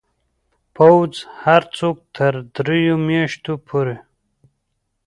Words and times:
پوځ 0.75 1.11
هر 1.43 1.61
څوک 1.77 1.97
تر 2.15 2.33
دریو 2.55 2.95
میاشتو 3.07 3.53
پورې 3.67 3.95